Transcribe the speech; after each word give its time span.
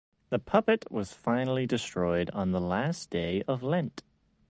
The 0.31 0.39
puppet 0.39 0.91
was 0.91 1.13
finally 1.13 1.67
destroyed 1.67 2.31
on 2.31 2.53
the 2.53 2.59
last 2.59 3.11
day 3.11 3.43
of 3.47 3.61
Lent. 3.61 4.01